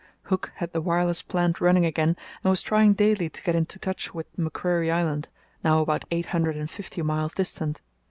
[0.23, 4.15] Hooke had the wireless plant running again and was trying daily to get into touch
[4.15, 5.29] with Macquarie Island,
[5.63, 7.81] now about eight hundred and fifty miles distant.